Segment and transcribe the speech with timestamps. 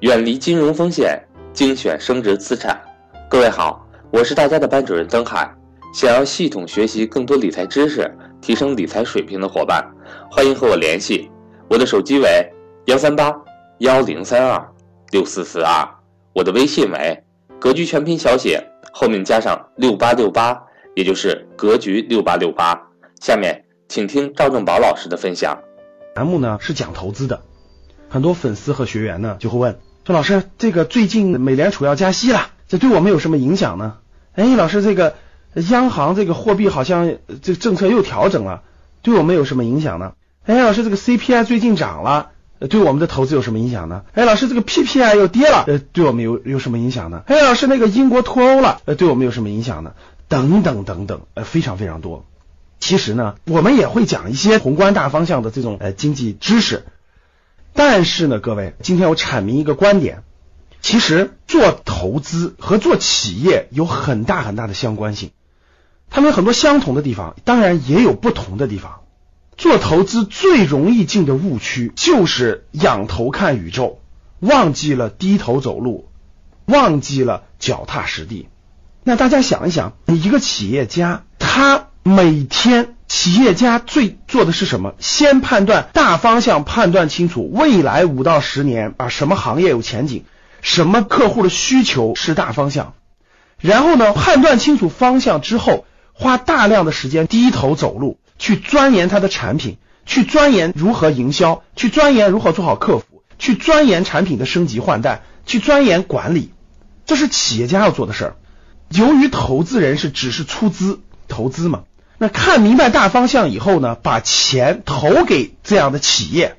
[0.00, 1.18] 远离金融风险，
[1.54, 2.78] 精选升值资产。
[3.30, 5.50] 各位好，我是大家的班主任曾海。
[5.94, 9.82] 想要系统学习更多理财知识，提升理财水平的伙伴，
[10.30, 11.30] 欢迎和我联系。
[11.70, 12.46] 我的手机为
[12.84, 13.34] 幺三八
[13.78, 14.62] 幺零三二
[15.12, 15.88] 六四四二，
[16.34, 17.18] 我的微信为
[17.58, 20.62] 格局全拼小写后面加上六八六八，
[20.94, 22.78] 也就是格局六八六八。
[23.22, 25.58] 下面请听赵正宝老师的分享。
[26.16, 27.40] 栏目呢是讲投资的，
[28.10, 33.94] 很多粉丝和学员呢就会问说：“老师，这个最近美联储要加息了，这对我们有什么影响呢？”
[34.34, 35.16] 哎，老师，这个
[35.68, 38.62] 央行这个货币好像这个政策又调整了，
[39.02, 40.12] 对我们有什么影响呢？
[40.44, 42.30] 哎，老师，这个 CPI 最近涨了，
[42.70, 44.02] 对我们的投资有什么影响呢？
[44.12, 47.24] 哎，老师，这个 PPI 又跌了，呃，对我们有有什么影响呢？
[47.26, 49.94] 哎，老师，那个英国脱欧了，呃，对我们有什么影响呢？
[50.28, 52.24] 等等等等，呃，非常非常多。
[52.78, 56.84] 其实呢，我们也会讲一些宏观大方向的这种呃经济知识，
[57.76, 60.22] 但是呢，各位，今天我阐明一个观点，
[60.80, 65.30] 其实做投资和做企业有很大很大的相关性，
[66.10, 69.02] 他们有很多相同的地方，当然也有不同的地方。
[69.56, 74.00] 做投资最容易进的误区就是仰头看宇宙，
[74.40, 76.08] 忘记了低头走路，
[76.64, 78.48] 忘记了脚踏实地。
[79.04, 81.88] 那大家想一想，你一个企业家，他。
[82.08, 84.94] 每天企业家最做的是什么？
[84.98, 90.24] 先判断大方向，判断清楚未来五到十年啊什么行业有前景，
[90.60, 92.94] 什么客户的需求是大方向。
[93.60, 106.52] 然后呢，判断清楚方向之后，花大量的时间低头走路，去钻研他的产品，去钻研如何营销，去钻研如何做好客服，去钻研产品的升级换代，去钻研管理，
[107.06, 108.36] 这是企业家要做的事儿。
[108.88, 111.84] 由于投资人是只是出资投资嘛。
[112.18, 116.56] 那看明白大方向以后呢，把钱投给这样的企业，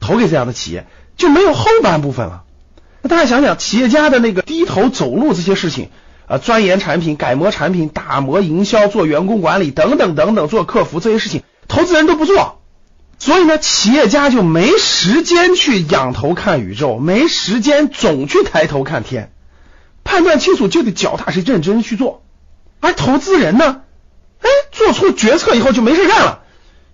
[0.00, 2.42] 投给这样的企业就没有后半部分了。
[3.02, 5.90] 那大家想想，企业家的那个低头走路这些事情
[6.26, 12.60] 啊，钻研产品、改模产品、打磨营销、做员工管理等等等等，做客服这些事情，投资人都不做，
[13.20, 19.30] 所以呢，企业家就没时间去仰头看宇宙，没时间总去抬头看天，
[20.02, 22.24] 判断清楚就得脚踏实地、认真去做，
[22.80, 23.82] 而投资人呢？
[24.98, 26.40] 做出决策以后就没事干了，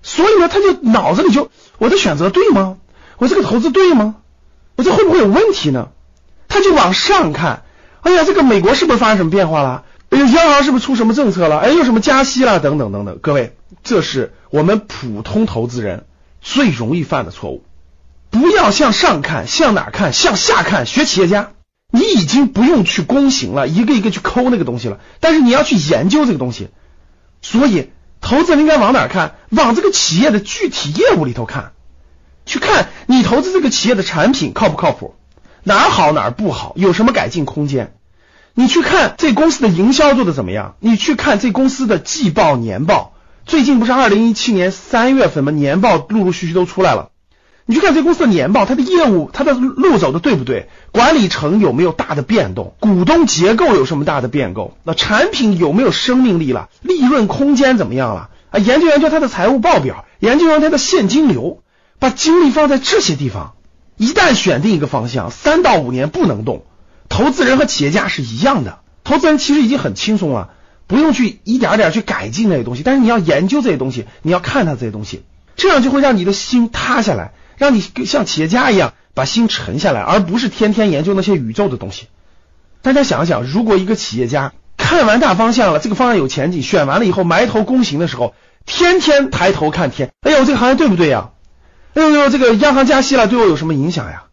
[0.03, 2.76] 所以呢，他就脑子里就我的选择对吗？
[3.16, 4.16] 我这个投资对吗？
[4.76, 5.88] 我这会不会有问题呢？
[6.48, 7.62] 他就往上看，
[8.03, 9.84] 哎呀，这个美国是不是发生什么变化了？
[10.10, 11.59] 哎呦，央行是不是出什么政策了？
[11.59, 12.60] 哎，又什么加息了？
[12.60, 13.19] 等等等等。
[13.22, 16.04] 各位，这是我们普通投资人
[16.43, 17.64] 最容易犯的错误。
[18.31, 20.12] 不要向上看，向哪看？
[20.12, 20.84] 向下看。
[20.87, 21.53] 学企业家，
[21.91, 26.69] 你已经不用去躬行了，一个一个去抠那个东西了，但是你要去研究这个东西。
[27.44, 27.91] 所以，
[28.22, 29.34] 投资人应该往哪看？
[29.50, 31.72] 往这个企业的具体业务里头看，
[32.47, 35.15] 去看你投资这个企业的产品靠不靠谱，
[35.62, 37.93] 哪儿好哪儿不好，有什么改进空间？
[38.55, 40.77] 你去看这公司的营销做的怎么样？
[40.81, 43.12] 你去看这公司的季报、年报，
[43.44, 45.53] 最近不是二零一七年三月份吗？
[45.53, 47.11] 年报陆陆续续都出来了。
[47.66, 50.69] 你去看这公司的年报，它的业务，它的路走的对不对？
[50.92, 52.75] 管理层有没有大的变动？
[52.78, 54.76] 股东结构有什么大的变动？
[54.84, 56.69] 那产品有没有生命力了？
[56.82, 58.28] 利润空间怎么样了？
[58.50, 61.62] 啊，研究研究它的财务报表，研究研究它的现金流，
[61.98, 63.54] 把精力放在这些地方。
[63.96, 66.64] 一旦选定一个方向，三到五年不能动。
[67.08, 70.50] 投资人和企业家是一样的，投资人其实已经很轻松了，
[70.86, 75.22] 不用去一点点去改进那些东西，但是你要研究这些东西，你要看它这些东西，
[75.56, 77.32] 这样就会让你的心塌下来。
[77.56, 82.09] 让你像企业家一样把心沉下来，而不是天天研究那些宇宙的东西。
[82.82, 88.34] 大家想想，如果一个企业家看完大方向了，这个方向有前景，选完了以后埋头躬行的时候，
[88.66, 91.31] 天天抬头看天，哎呦，这个行业对不对呀？
[91.94, 94.25] 哎呦呦，这个央行加息了，对我有什么影响呀？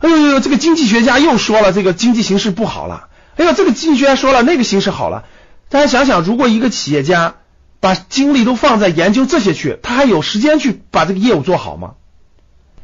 [0.00, 3.08] 哎呦呦，这个经济学家又说了，这个经济形势不好了。
[3.36, 5.24] 哎呦，这个经济学家说了，那个形势好了。
[5.68, 7.34] 大家想想，如果一个企业家
[7.78, 11.92] 把精力都放在研究这些去，他还有时间去把这个业务做好吗？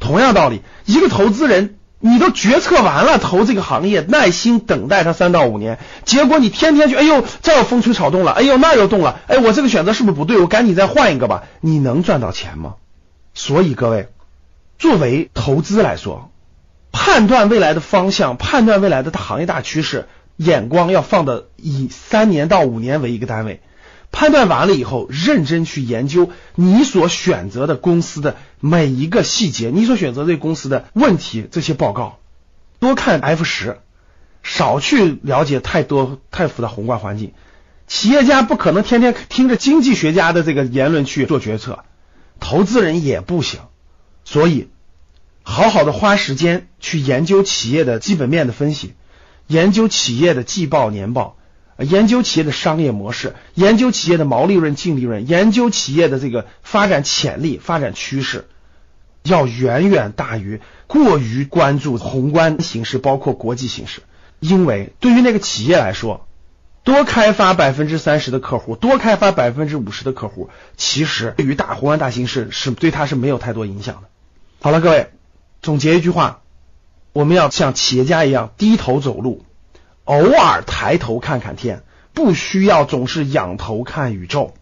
[0.06, 10.38] 同样道理，一个投资人，你都决策完了投这个行业，耐心等待它三到五年，结果你天天去，哎呦，这又风吹草动了，哎呦，那又动了，哎，我这个选择是不是不对？
[10.38, 11.42] 我赶紧再换一个吧。
[11.60, 12.76] 你能赚到钱吗？
[13.34, 14.08] 所以各位，
[14.78, 16.30] 作为投资来说，
[16.92, 20.06] 判断未来的方向，判断未来的行业大趋势，
[20.36, 23.60] 眼光要放的以三年到五年为一个单位。
[24.12, 32.18] 判断完了以后，认真去研究你所选择的公司的每一个细节，你所选择这公司的问题，这些报告，
[32.78, 33.78] 多看 F 十，
[34.42, 37.32] 少去了解太多太复杂宏观环境。
[37.86, 41.84] 企业家不可能天天听着经济学家的这个言论去做决策，
[42.40, 43.60] 投资人也不行。
[44.24, 44.68] 所以
[45.42, 48.94] 好好的花时间去研究企业的基本面的分析，
[49.46, 51.36] 研究企业的季报年报，
[51.78, 58.46] 研究企业的商业模式，研究企业的毛利润、净利润，研究企业的这个发展潜力、发展趋势，
[59.22, 64.02] 要远远大于过于关注宏观形势，包括国际形势。
[64.40, 66.26] 因为对于那个企业来说，
[66.84, 74.08] 多开发百分之三十的客户，多开发百分之五十的客户，其实对于大宏观大形势是对他是没有太多影响的。
[74.60, 75.10] 好了，各位。
[75.62, 76.42] 总结一句话，
[77.12, 79.42] 我们要像企业家一样低头走路，
[80.06, 81.82] 偶尔抬头看看天，
[82.14, 84.54] 不需要总是仰头看宇宙。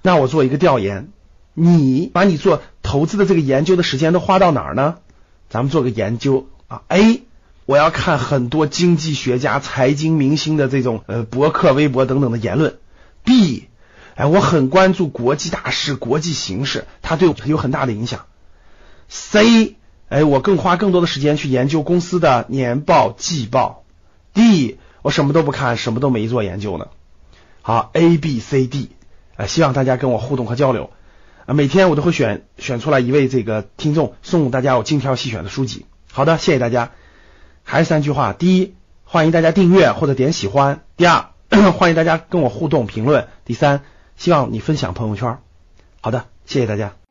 [0.00, 1.08] 那我做一个调研，
[1.54, 4.96] 你把你做投资的这个研究的时间都花到哪儿呢？
[5.48, 7.22] 咱们做个研究啊，A，
[7.66, 12.78] 我要看很多经济学家、财经明星的这种呃博客、微博等等的言论。
[13.24, 13.68] B，
[14.14, 18.26] 哎，我很关注国际大事、国际形势，它对我有很大的影响。
[19.08, 19.76] C。
[20.08, 23.81] 哎，我更花更多的时间去研究公司的年报、季报。
[24.34, 26.88] D，我什么都不看，什么都没做研究呢。
[27.62, 28.90] 好，A、B、C、D，
[29.36, 30.90] 呃，希望大家跟我互动和交流。
[31.46, 35.86] 啊，每天我都会选选出来一位这个听众，送大家我精挑细选的书籍。
[36.12, 36.92] 好的，谢谢大家。
[37.64, 38.74] 还是三句话：第一，
[39.04, 41.26] 欢迎大家订阅或者点喜欢；第二，
[41.72, 43.82] 欢迎大家跟我互动评论；第三，
[44.16, 45.38] 希望你分享朋友圈。
[46.00, 47.01] 好的，谢谢大家。